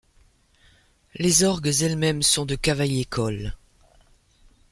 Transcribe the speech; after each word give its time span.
Les 1.13 1.43
orgues 1.43 1.71
elles-mêmes 1.83 2.23
sont 2.23 2.43
de 2.47 2.55
Cavaillé-Coll. 2.55 3.53